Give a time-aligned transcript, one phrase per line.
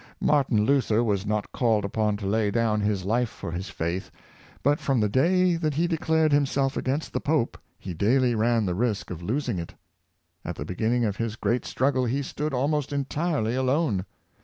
[0.19, 4.09] Martin Luther was not called upon to lay down his life for his faith;
[4.63, 8.73] but, from the day that he declared himself against the pope he daily ran the
[8.73, 9.75] risk of losing it.
[10.43, 14.07] At the beginning of his great struggle he stood almost entirely alone.